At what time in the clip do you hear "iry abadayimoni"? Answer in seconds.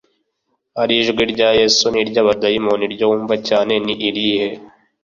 2.01-2.83